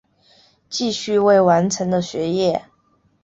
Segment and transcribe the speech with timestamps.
[0.67, 2.65] 继续未完成的学业